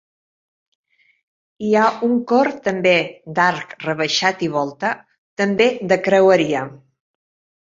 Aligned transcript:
Hi 1.67 1.73
ha 1.75 1.83
un 2.07 2.15
cor 2.31 2.49
també 2.69 2.93
d'arc 3.41 3.75
rebaixat 3.85 4.41
i 4.49 4.49
volta, 4.57 4.95
també 5.43 5.69
de 5.93 6.01
creueria. 6.09 6.65